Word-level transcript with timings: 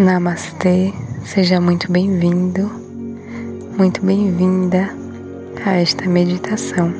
Namastê, 0.00 0.94
seja 1.26 1.60
muito 1.60 1.92
bem-vindo, 1.92 2.70
muito 3.76 4.02
bem-vinda 4.02 4.88
a 5.62 5.74
esta 5.74 6.08
meditação. 6.08 6.90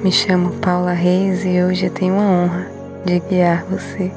Me 0.00 0.12
chamo 0.12 0.52
Paula 0.60 0.92
Reis 0.92 1.44
e 1.44 1.60
hoje 1.60 1.86
eu 1.86 1.90
tenho 1.90 2.14
a 2.14 2.22
honra 2.22 2.70
de 3.04 3.18
guiar 3.18 3.64
você. 3.64 4.12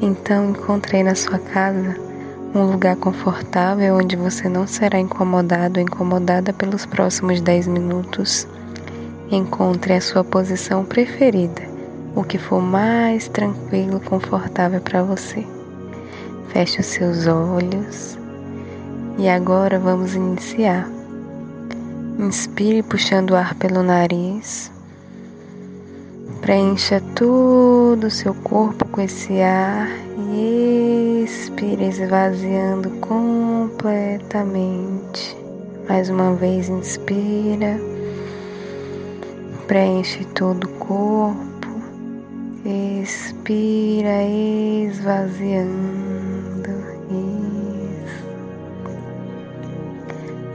Então, 0.00 0.50
encontrei 0.50 1.02
na 1.02 1.16
sua 1.16 1.40
casa 1.40 1.96
um 2.54 2.62
lugar 2.70 2.94
confortável 2.94 3.96
onde 3.96 4.14
você 4.14 4.48
não 4.48 4.64
será 4.64 5.00
incomodado 5.00 5.80
ou 5.80 5.84
incomodada 5.84 6.52
pelos 6.52 6.86
próximos 6.86 7.40
10 7.40 7.66
minutos. 7.66 8.46
Encontre 9.28 9.94
a 9.94 10.00
sua 10.00 10.22
posição 10.22 10.84
preferida, 10.84 11.62
o 12.14 12.22
que 12.22 12.38
for 12.38 12.62
mais 12.62 13.26
tranquilo, 13.26 13.98
confortável 13.98 14.80
para 14.80 15.02
você. 15.02 15.44
Feche 16.52 16.80
os 16.80 16.86
seus 16.86 17.26
olhos 17.28 18.18
e 19.18 19.28
agora 19.28 19.78
vamos 19.78 20.14
iniciar. 20.14 20.90
Inspire 22.18 22.82
puxando 22.82 23.30
o 23.30 23.36
ar 23.36 23.54
pelo 23.54 23.84
nariz. 23.84 24.72
Preencha 26.40 27.00
todo 27.14 28.08
o 28.08 28.10
seu 28.10 28.34
corpo 28.34 28.84
com 28.88 29.00
esse 29.00 29.40
ar 29.40 29.88
e 30.34 31.22
expire 31.24 31.86
esvaziando 31.86 32.90
completamente. 33.00 35.36
Mais 35.88 36.10
uma 36.10 36.34
vez, 36.34 36.68
inspira. 36.68 37.80
Preenche 39.66 40.24
todo 40.34 40.64
o 40.64 40.70
corpo. 40.78 41.68
Expira 42.64 44.24
esvaziando. 44.24 45.99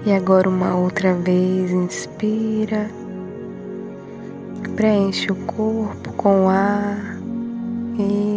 E 0.06 0.14
agora 0.14 0.48
uma 0.48 0.76
outra 0.76 1.16
vez, 1.16 1.72
inspira, 1.72 2.92
preenche 4.76 5.32
o 5.32 5.36
corpo 5.36 6.14
com 6.14 6.48
ar, 6.48 7.18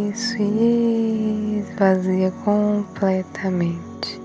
isso, 0.09 0.35
e 0.41 1.59
esvazia 1.59 2.31
completamente. 2.43 4.19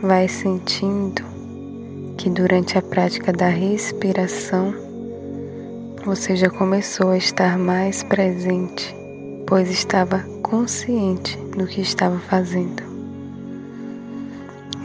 Vai 0.00 0.26
sentindo 0.26 1.22
que 2.16 2.30
durante 2.30 2.78
a 2.78 2.82
prática 2.82 3.30
da 3.30 3.48
respiração 3.48 4.74
você 6.02 6.34
já 6.34 6.48
começou 6.48 7.10
a 7.10 7.18
estar 7.18 7.58
mais 7.58 8.02
presente, 8.02 8.96
pois 9.46 9.68
estava 9.68 10.20
consciente 10.42 11.36
do 11.58 11.66
que 11.66 11.82
estava 11.82 12.18
fazendo. 12.20 12.95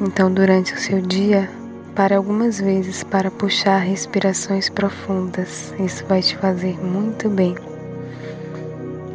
Então, 0.03 0.33
durante 0.33 0.73
o 0.73 0.79
seu 0.79 0.99
dia, 0.99 1.47
pare 1.93 2.15
algumas 2.15 2.59
vezes 2.59 3.03
para 3.03 3.29
puxar 3.29 3.77
respirações 3.77 4.67
profundas. 4.67 5.71
Isso 5.79 6.03
vai 6.07 6.23
te 6.23 6.35
fazer 6.37 6.75
muito 6.83 7.29
bem, 7.29 7.53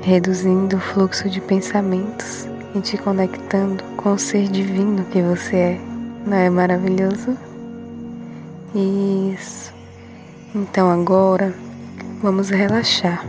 reduzindo 0.00 0.76
o 0.76 0.80
fluxo 0.80 1.28
de 1.28 1.40
pensamentos 1.40 2.46
e 2.72 2.80
te 2.80 2.96
conectando 2.98 3.82
com 3.96 4.12
o 4.12 4.18
ser 4.18 4.46
divino 4.46 5.04
que 5.06 5.20
você 5.20 5.56
é. 5.56 5.80
Não 6.24 6.36
é 6.36 6.48
maravilhoso? 6.48 7.36
Isso. 8.72 9.74
Então 10.54 10.88
agora 10.88 11.52
vamos 12.22 12.48
relaxar. 12.48 13.26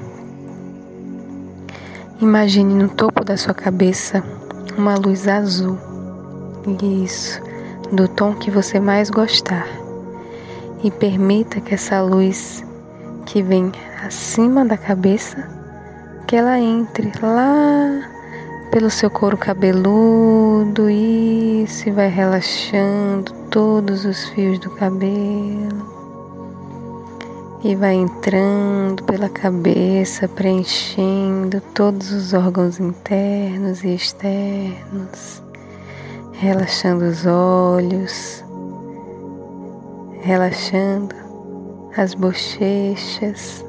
Imagine 2.21 2.75
no 2.75 2.89
topo 2.89 3.25
da 3.25 3.35
sua 3.35 3.55
cabeça 3.55 4.23
uma 4.77 4.93
luz 4.93 5.27
azul. 5.27 5.75
Isso 7.03 7.46
do 7.91 8.07
tom 8.07 8.33
que 8.33 8.51
você 8.51 8.79
mais 8.79 9.09
gostar. 9.09 9.67
E 10.83 10.91
permita 10.91 11.59
que 11.59 11.73
essa 11.73 12.01
luz 12.01 12.63
que 13.25 13.41
vem 13.41 13.71
acima 14.05 14.65
da 14.65 14.77
cabeça 14.77 15.57
que 16.27 16.35
ela 16.35 16.59
entre 16.59 17.09
lá 17.21 18.09
pelo 18.69 18.89
seu 18.89 19.09
couro 19.09 19.37
cabeludo 19.37 20.89
isso 20.89 21.87
e 21.87 21.91
vai 21.91 22.09
relaxando 22.09 23.31
todos 23.49 24.03
os 24.03 24.25
fios 24.29 24.59
do 24.59 24.69
cabelo. 24.71 25.97
E 27.63 27.75
vai 27.75 27.95
entrando 27.95 29.03
pela 29.03 29.29
cabeça, 29.29 30.27
preenchendo 30.27 31.59
todos 31.73 32.11
os 32.11 32.33
órgãos 32.33 32.79
internos 32.79 33.83
e 33.83 33.95
externos 33.95 35.46
relaxando 36.39 37.03
os 37.05 37.25
olhos, 37.25 38.45
relaxando 40.21 41.15
as 41.97 42.13
bochechas, 42.13 43.65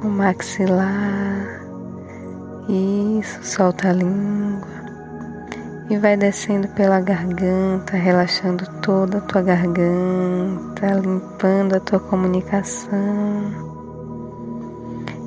o 0.00 0.06
maxilar. 0.06 1.66
Isso, 2.68 3.42
solta 3.42 3.88
a 3.88 3.92
língua 3.92 4.76
e 5.90 5.98
vai 5.98 6.16
descendo 6.16 6.68
pela 6.68 7.00
garganta, 7.00 7.96
relaxando 7.96 8.64
toda 8.80 9.18
a 9.18 9.20
tua 9.22 9.42
garganta, 9.42 10.86
limpando 11.02 11.74
a 11.74 11.80
tua 11.80 11.98
comunicação. 11.98 13.66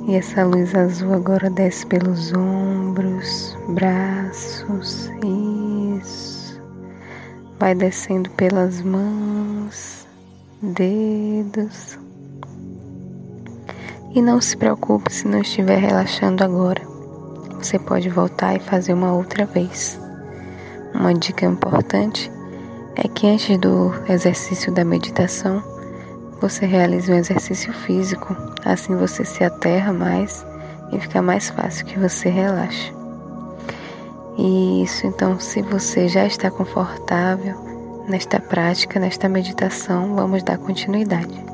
E 0.08 0.16
essa 0.16 0.42
luz 0.44 0.74
azul 0.74 1.14
agora 1.14 1.50
desce 1.50 1.86
pelos 1.86 2.32
ombros, 2.32 3.56
braços, 3.68 5.10
isso 5.22 6.29
vai 7.60 7.74
descendo 7.74 8.30
pelas 8.30 8.80
mãos, 8.80 10.06
dedos. 10.62 11.98
E 14.14 14.22
não 14.22 14.40
se 14.40 14.56
preocupe 14.56 15.12
se 15.12 15.28
não 15.28 15.42
estiver 15.42 15.76
relaxando 15.76 16.42
agora. 16.42 16.80
Você 17.58 17.78
pode 17.78 18.08
voltar 18.08 18.56
e 18.56 18.60
fazer 18.60 18.94
uma 18.94 19.12
outra 19.12 19.44
vez. 19.44 20.00
Uma 20.94 21.12
dica 21.12 21.44
importante 21.44 22.32
é 22.96 23.06
que 23.06 23.28
antes 23.28 23.58
do 23.58 23.92
exercício 24.08 24.72
da 24.72 24.82
meditação, 24.82 25.62
você 26.40 26.64
realize 26.64 27.12
um 27.12 27.16
exercício 27.16 27.74
físico, 27.74 28.34
assim 28.64 28.96
você 28.96 29.22
se 29.22 29.44
aterra 29.44 29.92
mais 29.92 30.46
e 30.90 30.98
fica 30.98 31.20
mais 31.20 31.50
fácil 31.50 31.84
que 31.84 31.98
você 31.98 32.30
relaxe. 32.30 32.99
Isso, 34.38 35.06
então, 35.06 35.38
se 35.38 35.62
você 35.62 36.08
já 36.08 36.26
está 36.26 36.50
confortável 36.50 37.54
nesta 38.08 38.40
prática, 38.40 38.98
nesta 38.98 39.28
meditação, 39.28 40.14
vamos 40.14 40.42
dar 40.42 40.58
continuidade. 40.58 41.44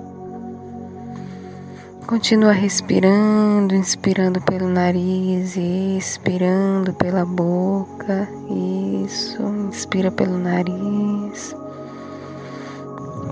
Continua 2.07 2.53
respirando, 2.53 3.75
inspirando 3.75 4.41
pelo 4.41 4.69
nariz 4.69 5.57
e 5.57 5.99
expirando 5.99 6.93
pela 6.95 7.25
boca. 7.25 8.29
Isso, 9.05 9.43
inspira 9.43 10.11
pelo 10.13 10.39
nariz, 10.39 11.57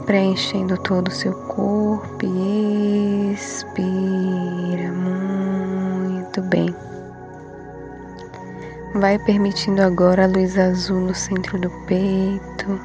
preenchendo 0.07 0.77
todo 0.77 1.09
o 1.09 1.13
seu 1.13 1.33
corpo 1.33 2.05
expira 3.35 4.91
muito 4.93 6.41
bem. 6.43 6.75
Vai 8.95 9.19
permitindo 9.19 9.83
agora 9.83 10.23
a 10.23 10.29
luz 10.29 10.57
azul 10.57 11.01
no 11.01 11.15
centro 11.15 11.59
do 11.59 11.69
peito, 11.85 12.81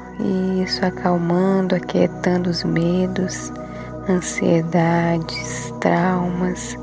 isso 0.60 0.84
acalmando, 0.84 1.76
aquietando 1.76 2.50
os 2.50 2.64
medos, 2.64 3.52
ansiedades, 4.08 5.72
traumas. 5.80 6.76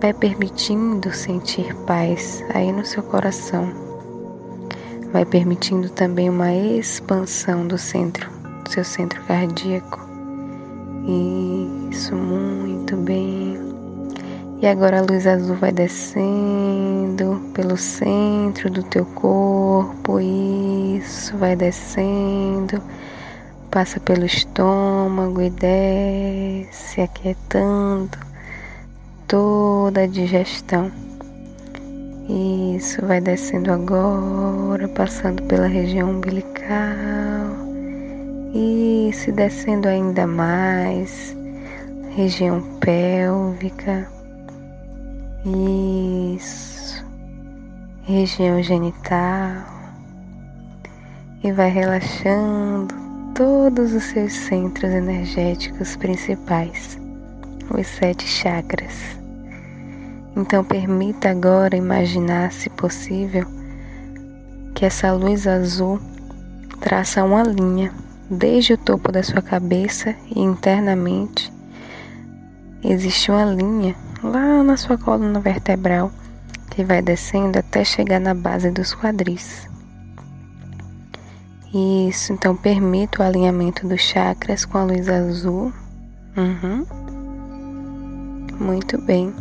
Vai 0.00 0.12
permitindo 0.12 1.12
sentir 1.12 1.72
paz 1.86 2.44
aí 2.52 2.72
no 2.72 2.84
seu 2.84 3.04
coração. 3.04 3.72
Vai 5.12 5.24
permitindo 5.24 5.88
também 5.88 6.28
uma 6.28 6.52
expansão 6.52 7.68
do 7.68 7.78
centro, 7.78 8.28
do 8.64 8.70
seu 8.72 8.84
centro 8.84 9.22
cardíaco. 9.22 10.00
Isso, 11.92 12.16
muito 12.16 12.96
bem. 12.96 13.63
E 14.64 14.66
agora 14.66 15.00
a 15.00 15.02
luz 15.02 15.26
azul 15.26 15.56
vai 15.56 15.70
descendo 15.70 17.38
pelo 17.52 17.76
centro 17.76 18.70
do 18.70 18.82
teu 18.82 19.04
corpo, 19.04 20.18
isso 20.18 21.36
vai 21.36 21.54
descendo, 21.54 22.80
passa 23.70 24.00
pelo 24.00 24.24
estômago 24.24 25.42
e 25.42 25.50
desce, 25.50 27.02
aquietando 27.02 28.16
toda 29.28 30.04
a 30.04 30.06
digestão. 30.06 30.90
Isso 32.74 33.04
vai 33.04 33.20
descendo 33.20 33.70
agora, 33.70 34.88
passando 34.88 35.42
pela 35.42 35.66
região 35.66 36.08
umbilical. 36.08 36.64
Isso, 38.54 39.30
descendo 39.30 39.88
ainda 39.88 40.26
mais, 40.26 41.36
região 42.16 42.62
pélvica 42.80 44.13
isso. 45.44 47.04
Região 48.04 48.62
genital. 48.62 49.74
e 51.42 51.52
vai 51.52 51.68
relaxando 51.68 52.94
todos 53.34 53.92
os 53.92 54.02
seus 54.04 54.32
centros 54.32 54.90
energéticos 54.90 55.94
principais, 55.94 56.98
os 57.70 57.86
sete 57.86 58.26
chakras. 58.26 59.18
Então 60.34 60.64
permita 60.64 61.28
agora 61.28 61.76
imaginar, 61.76 62.50
se 62.50 62.70
possível, 62.70 63.46
que 64.74 64.86
essa 64.86 65.12
luz 65.12 65.46
azul 65.46 66.00
traça 66.80 67.22
uma 67.22 67.42
linha 67.42 67.92
desde 68.30 68.72
o 68.72 68.78
topo 68.78 69.12
da 69.12 69.22
sua 69.22 69.42
cabeça 69.42 70.14
e 70.34 70.40
internamente 70.40 71.52
existe 72.82 73.30
uma 73.30 73.44
linha 73.44 73.94
lá 74.24 74.62
na 74.62 74.76
sua 74.76 74.96
coluna 74.96 75.38
vertebral 75.38 76.10
que 76.70 76.82
vai 76.82 77.00
descendo 77.00 77.58
até 77.58 77.84
chegar 77.84 78.18
na 78.18 78.34
base 78.34 78.70
dos 78.70 78.94
quadris. 78.94 79.68
Isso, 81.72 82.32
então 82.32 82.56
permita 82.56 83.22
o 83.22 83.26
alinhamento 83.26 83.86
dos 83.86 84.00
chakras 84.00 84.64
com 84.64 84.78
a 84.78 84.84
luz 84.84 85.08
azul. 85.08 85.72
Uhum. 86.36 86.86
Muito 88.58 88.96
bem. 89.02 89.32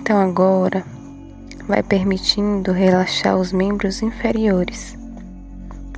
Então 0.00 0.18
agora 0.18 0.84
vai 1.66 1.82
permitindo 1.82 2.72
relaxar 2.72 3.36
os 3.36 3.52
membros 3.52 4.02
inferiores. 4.02 4.96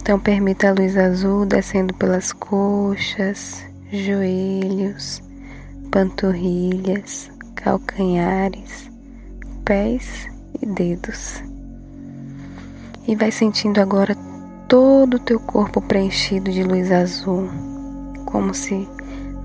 Então 0.01 0.19
permita 0.21 0.69
a 0.69 0.73
luz 0.73 0.97
azul 0.97 1.47
descendo 1.47 1.95
pelas 1.95 2.33
coxas, 2.33 3.65
joelhos, 3.91 5.23
panturrilhas, 5.91 7.31
calcanhares, 7.65 8.91
pés 9.65 10.29
e 10.61 10.67
dedos. 10.67 11.43
E 13.09 13.17
vai 13.17 13.33
sentindo 13.33 13.81
agora 13.81 14.15
todo 14.69 15.15
o 15.15 15.19
teu 15.19 15.41
corpo 15.41 15.81
preenchido 15.81 16.51
de 16.51 16.63
luz 16.63 16.93
azul, 16.93 17.49
como 18.27 18.53
se 18.53 18.87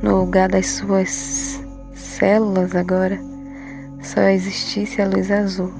no 0.04 0.19
lugar 0.19 0.50
das 0.50 0.68
suas 0.68 1.63
células 1.94 2.75
agora 2.75 3.18
só 4.01 4.21
existisse 4.24 5.01
a 5.01 5.07
luz 5.07 5.31
azul. 5.31 5.71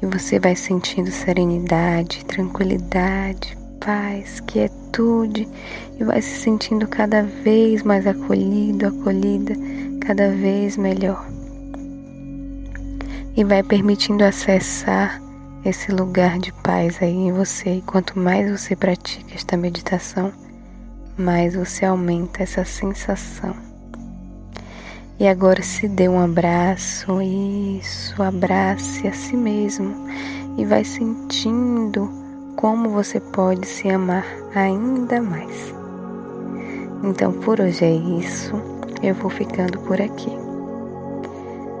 E 0.00 0.06
você 0.06 0.38
vai 0.38 0.56
sentindo 0.56 1.10
serenidade, 1.10 2.24
tranquilidade, 2.24 3.58
paz, 3.86 4.40
quietude 4.40 5.48
e 5.96 6.02
vai 6.02 6.20
se 6.20 6.40
sentindo 6.40 6.88
cada 6.88 7.22
vez 7.22 7.84
mais 7.84 8.04
acolhido, 8.04 8.88
acolhida, 8.88 9.54
cada 10.00 10.28
vez 10.30 10.76
melhor. 10.76 11.24
E 13.36 13.44
vai 13.44 13.62
permitindo 13.62 14.24
acessar 14.24 15.22
esse 15.64 15.92
lugar 15.92 16.38
de 16.40 16.52
paz 16.52 17.00
aí 17.00 17.14
em 17.14 17.32
você. 17.32 17.76
E 17.76 17.82
quanto 17.82 18.18
mais 18.18 18.50
você 18.50 18.74
pratica 18.74 19.32
esta 19.32 19.56
meditação, 19.56 20.32
mais 21.16 21.54
você 21.54 21.84
aumenta 21.84 22.42
essa 22.42 22.64
sensação. 22.64 23.54
E 25.20 25.28
agora 25.28 25.62
se 25.62 25.86
dê 25.86 26.08
um 26.08 26.18
abraço, 26.18 27.22
isso, 27.22 28.20
abrace 28.20 29.06
a 29.06 29.12
si 29.12 29.36
mesmo 29.36 29.94
e 30.58 30.64
vai 30.64 30.84
sentindo 30.84 32.25
como 32.56 32.88
você 32.88 33.20
pode 33.20 33.66
se 33.66 33.88
amar 33.88 34.24
ainda 34.54 35.20
mais. 35.20 35.74
Então 37.04 37.32
por 37.32 37.60
hoje 37.60 37.84
é 37.84 37.92
isso, 37.92 38.54
eu 39.02 39.14
vou 39.14 39.30
ficando 39.30 39.78
por 39.80 40.00
aqui. 40.00 40.32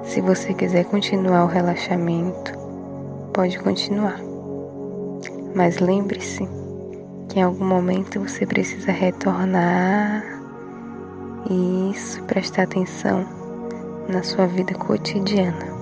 Se 0.04 0.20
você 0.20 0.52
quiser 0.54 0.84
continuar 0.84 1.44
o 1.44 1.48
relaxamento, 1.48 2.52
pode 3.32 3.58
continuar. 3.58 4.20
Mas 5.54 5.78
lembre-se 5.78 6.46
que 7.28 7.40
em 7.40 7.42
algum 7.42 7.64
momento 7.64 8.20
você 8.20 8.46
precisa 8.46 8.92
retornar 8.92 10.22
e 11.50 11.90
isso, 11.90 12.22
prestar 12.24 12.64
atenção 12.64 13.26
na 14.08 14.22
sua 14.22 14.46
vida 14.46 14.74
cotidiana. 14.74 15.74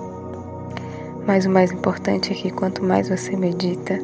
Mas 1.27 1.45
o 1.45 1.49
mais 1.49 1.71
importante 1.71 2.31
é 2.31 2.35
que 2.35 2.51
quanto 2.51 2.83
mais 2.83 3.09
você 3.09 3.35
medita, 3.35 3.99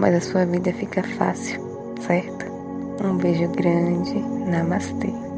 mais 0.00 0.14
a 0.14 0.20
sua 0.20 0.46
vida 0.46 0.72
fica 0.72 1.02
fácil, 1.02 1.60
certo? 2.00 2.46
Um 3.04 3.18
beijo 3.18 3.48
grande, 3.48 4.18
namastê. 4.50 5.29